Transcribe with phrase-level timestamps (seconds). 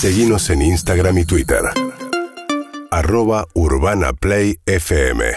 [0.00, 1.60] Seguimos en Instagram y Twitter.
[2.88, 5.36] Arroba Urbana Play FM.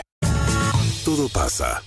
[1.04, 1.82] Todo pasa.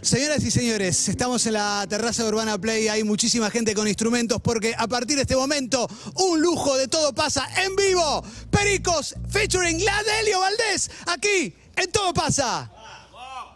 [0.00, 4.40] Señoras y señores, estamos en la terraza de Urbana Play, hay muchísima gente con instrumentos
[4.42, 8.24] porque a partir de este momento, un lujo de todo pasa en vivo.
[8.50, 12.72] Pericos featuring la Delio Valdés, aquí en Todo pasa.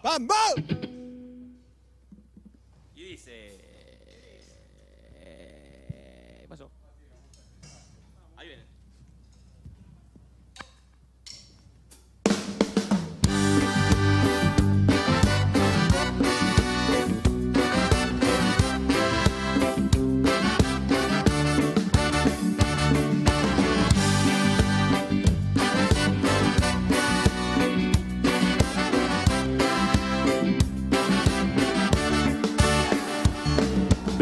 [0.05, 0.31] ¡Vamos!
[2.95, 3.59] Y dice.
[6.41, 6.71] ¿Qué pasó?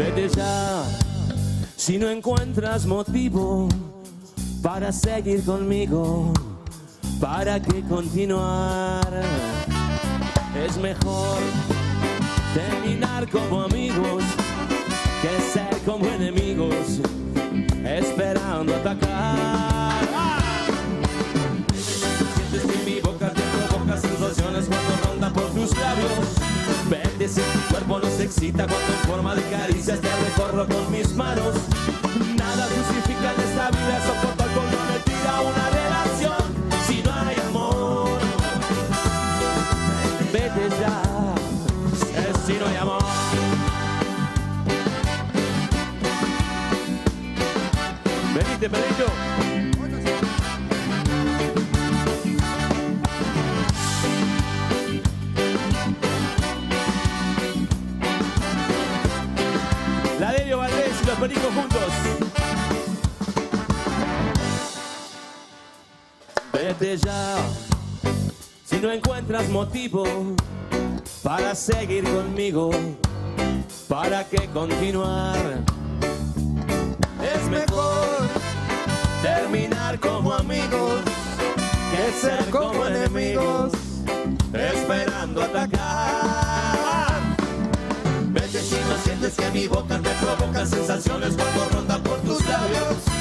[0.01, 0.83] Vete ya
[1.75, 3.69] si no encuentras motivo
[4.63, 6.33] para seguir conmigo.
[7.19, 9.21] ¿Para qué continuar?
[10.65, 11.37] Es mejor
[12.55, 14.23] terminar como amigos
[15.21, 16.99] que ser como enemigos
[17.85, 20.01] esperando atacar.
[21.75, 26.50] Sientes que mi boca te provoca sensaciones cuando ronda por tus labios.
[26.91, 31.15] Vete si tu cuerpo nos excita cuando en forma de caricias te recorro con mis
[31.15, 31.55] manos.
[32.35, 36.35] Nada justifica en esta vida soportar con una relación
[36.85, 38.19] si no hay amor.
[40.33, 41.01] Vete ya,
[42.45, 43.03] si no hay amor.
[48.35, 49.20] Venite, Pedrito.
[68.65, 70.03] Si no encuentras motivo
[71.21, 72.71] para seguir conmigo,
[73.87, 75.35] ¿para qué continuar?
[77.21, 78.27] Es mejor
[79.21, 81.01] terminar como amigos
[81.91, 83.73] que ser como enemigos,
[84.51, 87.11] esperando atacar.
[88.29, 93.20] Vete si no sientes que mi boca te provoca sensaciones cuando ronda por tus labios.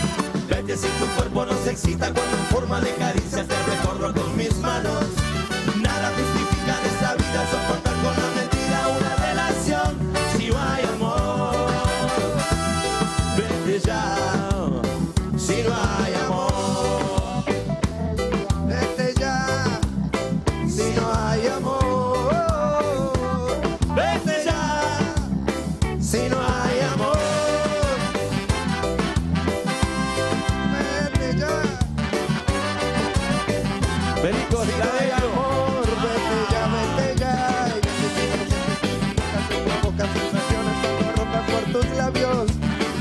[0.71, 4.57] Vete si tu cuerpo nos excita cuando en forma de caricias te recorro con mis
[4.59, 5.05] manos.
[5.83, 8.40] Nada justifica esta vida soportar con la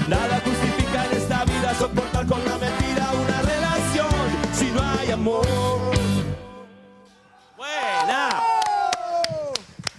[0.09, 4.07] Nada justifica en esta vida soportar con la mentira una relación
[4.53, 5.45] si no hay amor.
[7.55, 8.41] Buena.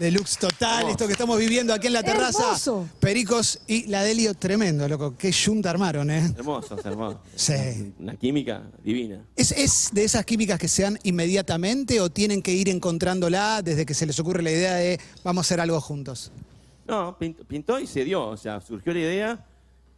[0.01, 2.43] Deluxe total, esto que estamos viviendo aquí en la terraza.
[2.43, 2.89] Hermoso.
[2.99, 5.15] Pericos y la Delio, tremendo, loco.
[5.17, 6.35] Qué junta armaron, ¿eh?
[6.37, 7.21] Hermoso, hermoso.
[7.37, 7.93] Sí.
[8.01, 9.25] Una química divina.
[9.37, 13.87] ¿Es, ¿Es de esas químicas que se dan inmediatamente o tienen que ir encontrándola desde
[13.87, 16.33] que se les ocurre la idea de vamos a hacer algo juntos?
[16.89, 17.17] No,
[17.47, 18.27] pintó y se dio.
[18.27, 19.47] O sea, surgió la idea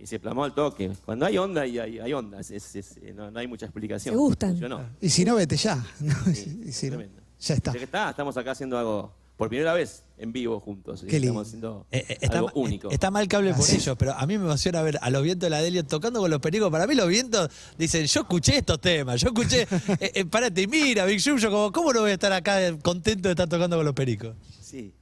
[0.03, 0.91] y se plasmó al toque.
[1.05, 2.41] Cuando hay onda, y hay, hay onda.
[2.41, 4.13] Es- es- es- eh, no, no hay mucha explicación.
[4.15, 4.51] Se gustan.
[4.51, 4.81] Funcionó.
[5.01, 5.77] Y si no, vete ya.
[6.01, 6.15] ¿no?
[6.35, 7.23] Sí, Y si no, tremendo.
[7.39, 7.73] ya está.
[7.73, 11.01] Ya que está, estamos acá haciendo algo por primera vez en vivo juntos.
[11.09, 11.27] Qué lindo.
[11.43, 12.91] Estamos haciendo Eh, eh, está, algo único.
[12.91, 13.77] está mal que hable por Así.
[13.77, 16.31] ellos, pero a mí me emociona ver a los vientos de la Delio tocando con
[16.31, 16.71] los pericos.
[16.71, 17.49] Para mí los vientos
[17.79, 19.63] dicen, yo escuché estos temas, yo escuché,
[20.01, 22.59] eh, eh, párate y mira, Big Jum, yo como, ¿cómo no voy a estar acá
[22.83, 24.37] contento de estar tocando con los pericos?
[24.61, 24.95] Sí,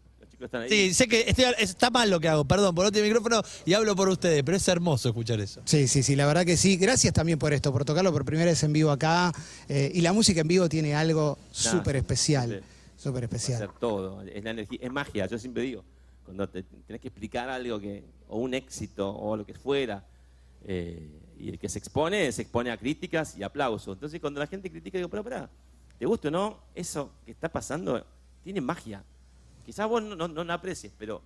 [0.46, 0.68] están ahí.
[0.68, 3.72] Sí, sé que estoy- está mal lo que hago, perdón, por no tengo micrófono y
[3.74, 5.60] hablo por ustedes, pero es hermoso escuchar eso.
[5.64, 6.76] Sí, sí, sí, la verdad que sí.
[6.76, 9.32] Gracias también por esto, por tocarlo por primera vez en vivo acá.
[9.68, 12.60] Eh, y la música en vivo tiene algo súper especial.
[12.60, 12.66] sí.
[13.02, 13.62] Súper especial.
[13.62, 14.20] hacer todo.
[14.22, 15.82] Es la energía, es magia, yo siempre digo.
[16.24, 20.04] Cuando te tenés que explicar algo que, o un éxito, o lo que fuera,
[20.66, 23.96] eh, y el que se expone, se expone a críticas y aplausos.
[23.96, 25.48] Entonces cuando la gente critica, digo, pero pará,
[25.98, 26.58] ¿te gusta o no?
[26.74, 28.04] Eso que está pasando
[28.44, 29.02] tiene magia.
[29.64, 31.22] Quizás vos no, no, no la aprecies, pero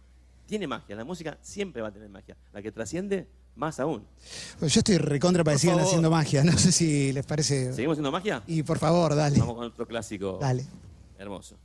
[0.46, 0.96] tiene magia.
[0.96, 2.36] La música siempre va a tener magia.
[2.52, 3.26] La que trasciende,
[3.56, 4.04] más aún.
[4.58, 6.44] Pues yo estoy recontra para que sigan haciendo magia.
[6.44, 7.72] No sé si les parece.
[7.72, 8.42] ¿Seguimos haciendo magia?
[8.46, 9.38] Y por favor, dale.
[9.38, 10.66] Vamos con otro clásico Dale.
[11.18, 11.56] hermoso.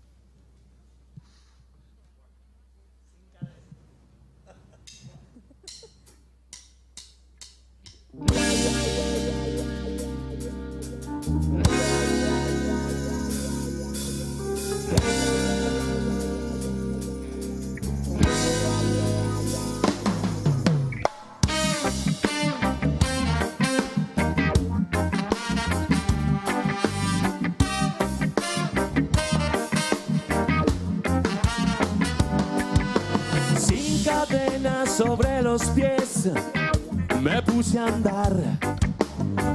[37.78, 38.34] Andar.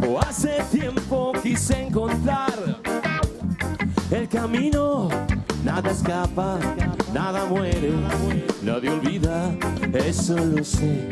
[0.09, 2.53] O hace tiempo quise encontrar
[4.11, 5.09] el camino.
[5.65, 6.59] Nada escapa,
[7.13, 7.93] nada muere,
[8.63, 9.51] nadie olvida,
[9.93, 11.09] eso lo sé.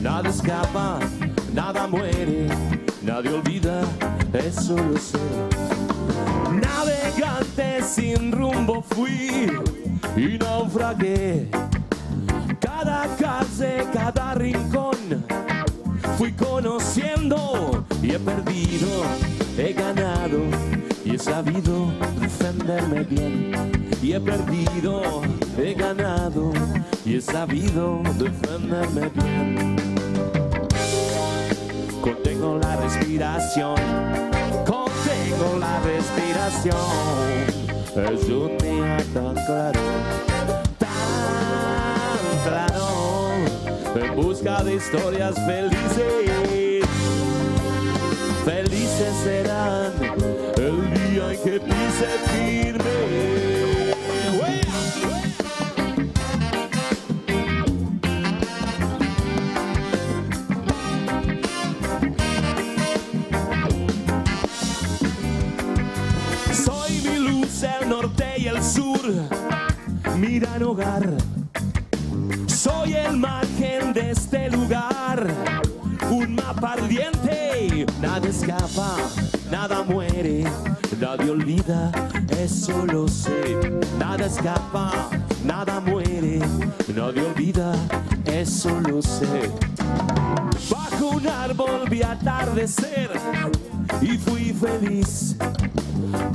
[0.00, 0.98] Nada escapa,
[1.54, 2.48] nada muere,
[3.02, 3.82] nadie olvida,
[4.32, 5.18] eso lo sé.
[6.50, 9.46] Navegante sin rumbo fui
[10.16, 11.48] y naufragué.
[12.60, 14.81] Cada calle, cada rincón
[16.22, 18.86] fui conociendo y he perdido,
[19.58, 20.38] he ganado
[21.04, 23.50] y he sabido defenderme bien.
[24.00, 25.22] Y he perdido,
[25.58, 26.52] he ganado
[27.04, 29.76] y he sabido defenderme bien.
[32.00, 33.74] Contengo la respiración,
[34.64, 36.76] contengo la respiración.
[37.96, 39.80] Es un día tan claro,
[44.22, 46.84] busca de historias felices.
[48.44, 49.92] Felices serán
[50.56, 52.82] el día en que pise firme.
[66.64, 69.00] Soy mi luz, el norte y el sur,
[70.16, 71.08] mi gran hogar.
[72.46, 73.51] Soy el margen
[74.02, 75.26] de este lugar,
[76.10, 77.86] un mapa ardiente.
[78.00, 78.96] Nada escapa,
[79.50, 80.44] nada muere,
[81.00, 81.90] nadie olvida,
[82.38, 83.58] eso lo sé.
[83.98, 85.08] Nada escapa,
[85.44, 86.40] nada muere,
[86.94, 87.74] nadie olvida,
[88.26, 89.50] eso lo sé.
[90.70, 93.10] Bajo un árbol vi atardecer
[94.00, 95.36] y fui feliz.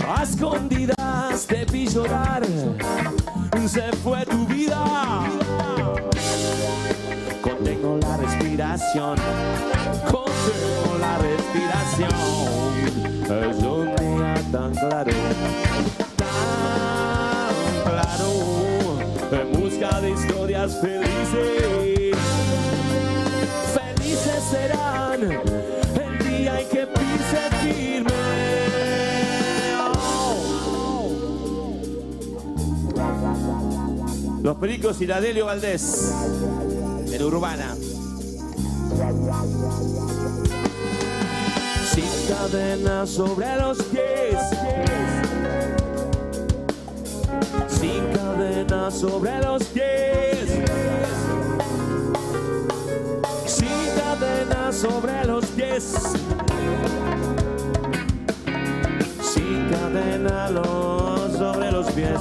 [0.08, 2.44] A escondidas te vi llorar,
[3.68, 3.92] se
[8.78, 9.18] respiración,
[11.00, 12.12] la respiración.
[13.24, 15.12] Es un día tan claro,
[16.18, 16.36] tan
[17.84, 18.30] claro,
[19.32, 22.18] en busca de historias felices.
[23.74, 28.12] Felices serán el día en que pise firme.
[34.44, 36.14] Los Pericos y la Delio Valdés.
[37.12, 37.76] En Urbana.
[41.94, 44.38] Sin cadenas sobre los pies.
[47.70, 50.60] Sin cadenas sobre los pies.
[53.46, 55.94] Sin cadenas sobre los pies.
[59.22, 60.50] Sin cadena
[61.38, 62.20] sobre los pies.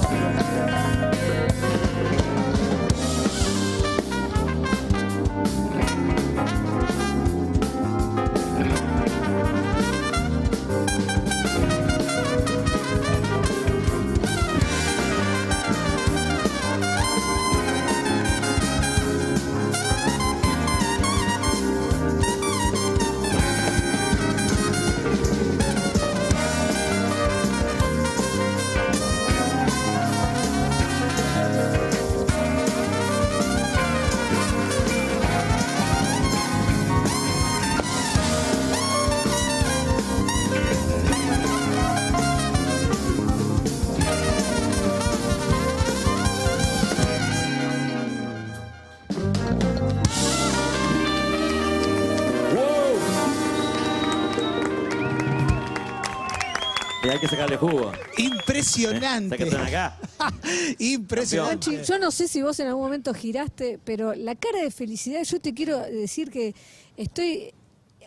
[57.07, 57.89] Y hay que sacarle jugo.
[58.17, 59.37] Impresionante.
[59.37, 59.97] Sáquense acá.
[60.79, 61.71] Impresionante.
[61.71, 65.23] Nachi, yo no sé si vos en algún momento giraste, pero la cara de felicidad,
[65.23, 66.53] yo te quiero decir que
[66.97, 67.53] estoy.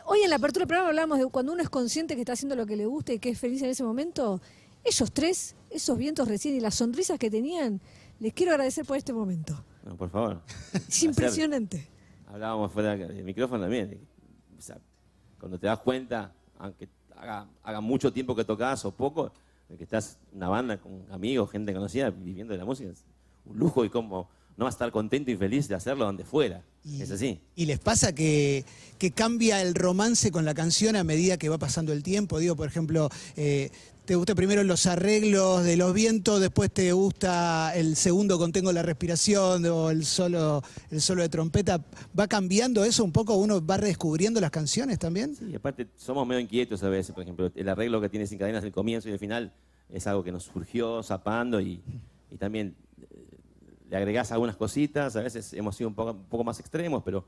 [0.04, 2.56] Hoy en la apertura del programa hablamos de cuando uno es consciente que está haciendo
[2.56, 4.42] lo que le gusta y que es feliz en ese momento.
[4.84, 7.80] Ellos tres, esos vientos recién y las sonrisas que tenían,
[8.18, 9.64] les quiero agradecer por este momento.
[9.82, 10.42] No, por favor.
[10.88, 11.88] Es impresionante.
[12.26, 13.98] Hablábamos fuera del micrófono también.
[14.58, 14.78] O sea,
[15.38, 16.86] cuando te das cuenta, aunque
[17.20, 19.32] haga, haga mucho tiempo que tocas o poco,
[19.76, 23.04] que estás en una banda con amigos, gente conocida, viviendo de la música, es
[23.44, 26.62] un lujo y como no va a estar contento y feliz de hacerlo donde fuera.
[26.84, 27.40] Y- Es así.
[27.54, 28.64] ¿Y les pasa que,
[28.98, 32.38] que cambia el romance con la canción a medida que va pasando el tiempo?
[32.38, 33.70] Digo, por ejemplo, eh,
[34.10, 38.82] te gusta primero los arreglos de los vientos, después te gusta el segundo contengo la
[38.82, 41.80] respiración o el solo, el solo de trompeta.
[42.18, 43.36] ¿Va cambiando eso un poco?
[43.36, 45.36] ¿Uno va redescubriendo las canciones también?
[45.36, 48.64] Sí, aparte somos medio inquietos a veces, por ejemplo, el arreglo que tiene sin cadenas
[48.64, 49.52] el comienzo y el final
[49.88, 51.80] es algo que nos surgió zapando y,
[52.32, 53.06] y también eh,
[53.90, 57.24] le agregás algunas cositas, a veces hemos sido un poco, un poco más extremos, pero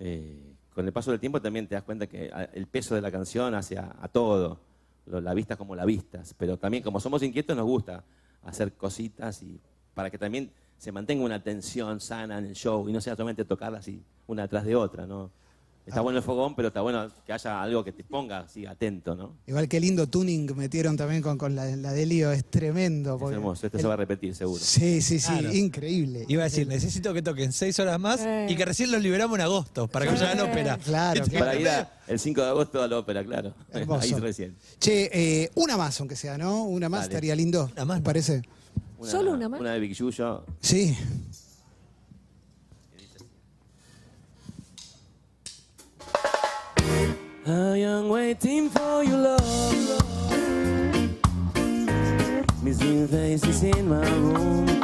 [0.00, 0.42] eh,
[0.74, 3.12] con el paso del tiempo también te das cuenta que a- el peso de la
[3.12, 4.58] canción hacia a todo,
[5.18, 8.04] la vista como la vistas, pero también como somos inquietos nos gusta
[8.42, 9.60] hacer cositas y
[9.94, 13.44] para que también se mantenga una tensión sana en el show y no sea solamente
[13.44, 13.88] tocarlas
[14.26, 15.30] una detrás de otra, ¿no?
[15.86, 19.16] Está bueno el fogón, pero está bueno que haya algo que te ponga así atento,
[19.16, 19.38] ¿no?
[19.46, 23.16] Igual qué lindo tuning metieron también con, con la, la de Lío, es tremendo.
[23.16, 24.62] Es hermoso, esto el- se va a repetir seguro.
[24.62, 25.52] Sí, sí, sí, Claro.
[25.52, 26.26] increíble.
[26.28, 28.46] Iba a decir, necesito que toquen seis horas más Eh.
[28.48, 30.78] y que recién los liberamos en agosto para que vayan a la ópera.
[30.78, 31.38] Claro, ¿Viste?
[31.38, 33.54] Para ir a- el 5 de agosto a la ópera, claro.
[33.72, 34.14] Hermoso.
[34.14, 34.56] Ahí recién.
[34.78, 36.64] Che, eh, una más, aunque sea, ¿no?
[36.64, 37.14] Una más Dale.
[37.14, 37.68] estaría lindo.
[37.72, 38.42] Una más, ¿te parece?
[39.02, 39.60] ¿Solo una más?
[39.60, 40.44] Una de Big Yuyo.
[40.60, 40.96] Sí.
[47.50, 49.42] I am waiting for your love.
[52.62, 54.79] Missing faces in my room.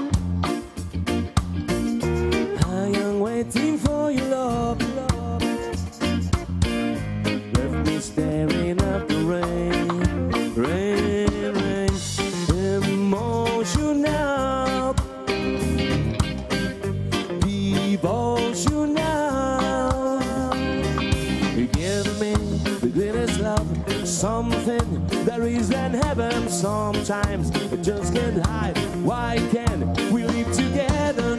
[27.07, 28.77] Sometimes it just can't hide.
[29.05, 31.39] Why can't we live together?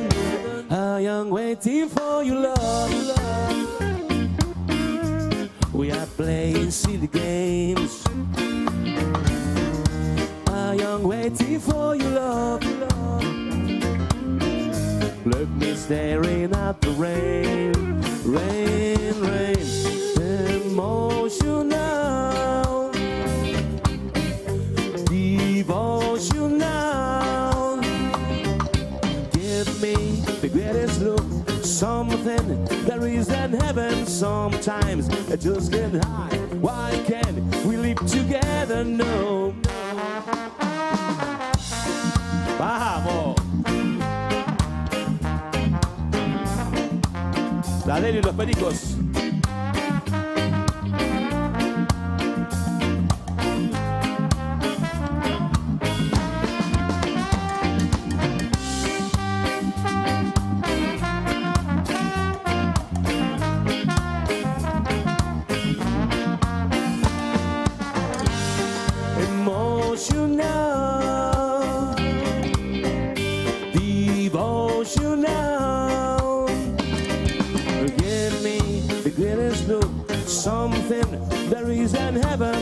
[0.70, 2.90] I am waiting for your love.
[5.74, 8.02] We are playing silly games.
[10.48, 12.64] I am waiting for your love.
[15.26, 17.74] Left me staring at the rain,
[18.24, 19.57] rain, rain,
[30.42, 31.24] the greatest look,
[31.64, 34.06] something there is in heaven.
[34.06, 36.54] Sometimes I just can't hide.
[36.62, 38.84] Why can't we live together?
[38.84, 39.54] No.
[42.60, 43.36] ¡Vamos!
[47.86, 48.97] La Delio y los pericos.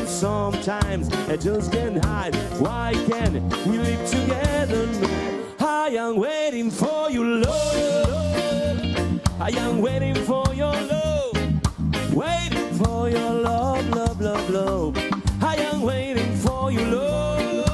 [0.07, 2.35] Sometimes I just can't hide.
[2.59, 3.35] Why can't
[3.65, 4.87] we live together?
[5.59, 8.05] I am waiting for you, Lord.
[9.39, 11.33] I am waiting for your love,
[12.13, 14.97] waiting for your love, love, love, love.
[15.43, 17.67] I am waiting for you, Lord,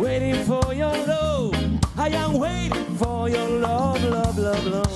[0.00, 1.54] waiting for your love.
[1.96, 4.87] I am waiting for your love, love, love, love.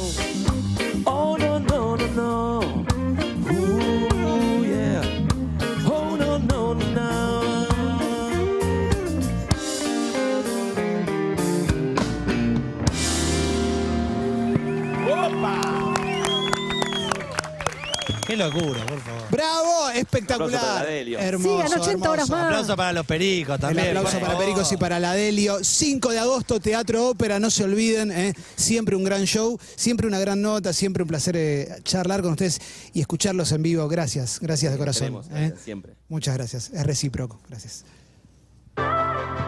[18.46, 19.22] Locura, por favor.
[19.30, 19.62] ¡Bravo!
[19.62, 20.86] Aplauso para Espectacular.
[20.86, 21.66] Hermoso.
[21.66, 22.32] Sigan 80 horas hermoso.
[22.32, 22.44] más.
[22.46, 23.86] Aplauso para los pericos El también.
[23.88, 24.38] aplauso por para.
[24.38, 25.58] Pericos y para la Delio.
[25.62, 28.10] 5 de agosto, Teatro Ópera, no se olviden.
[28.12, 28.34] ¿eh?
[28.56, 32.60] Siempre un gran show, siempre una gran nota, siempre un placer eh, charlar con ustedes
[32.92, 33.86] y escucharlos en vivo.
[33.88, 35.22] Gracias, gracias de corazón.
[35.22, 35.54] Queremos, ¿eh?
[35.62, 35.94] siempre.
[36.08, 37.40] Muchas gracias, es recíproco.
[37.48, 37.84] Gracias.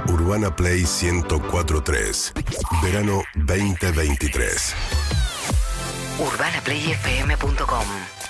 [0.09, 2.33] Urbana Play 1043.
[2.83, 4.75] Verano 2023.
[6.19, 8.24] UrbanaPlayFM.com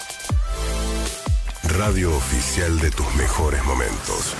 [1.79, 4.33] Radio oficial de tus mejores momentos.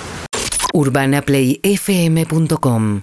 [0.71, 3.01] UrbanaPlayFM.com